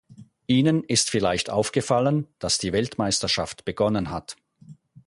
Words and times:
Ihnen 0.47 0.83
ist 0.83 1.11
vielleicht 1.11 1.51
aufgefallen, 1.51 2.25
dass 2.39 2.57
die 2.57 2.73
Weltmeisterschaft 2.73 3.65
begonnen 3.65 4.09
hat. 4.09 4.35